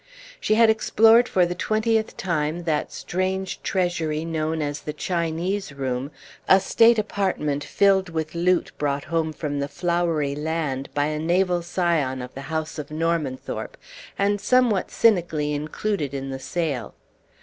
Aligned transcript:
She 0.39 0.55
had 0.55 0.71
explored 0.71 1.29
for 1.29 1.45
the 1.45 1.53
twentieth 1.53 2.17
time 2.17 2.63
that 2.63 2.91
strange 2.91 3.61
treasury 3.61 4.25
known 4.25 4.59
as 4.59 4.81
the 4.81 4.93
Chinese 4.93 5.71
Room, 5.73 6.09
a 6.49 6.59
state 6.59 6.97
apartment 6.97 7.63
filled 7.63 8.09
with 8.09 8.33
loot 8.33 8.71
brought 8.79 9.03
home 9.03 9.31
from 9.31 9.59
the 9.59 9.67
Flowery 9.67 10.33
Land 10.33 10.89
by 10.95 11.05
a 11.05 11.19
naval 11.19 11.61
scion 11.61 12.23
of 12.23 12.33
the 12.33 12.41
house 12.49 12.79
of 12.79 12.89
Normanthorpe, 12.89 13.77
and 14.17 14.41
somewhat 14.41 14.89
cynically 14.89 15.53
included 15.53 16.15
in 16.15 16.31
the 16.31 16.39
sale. 16.39 16.95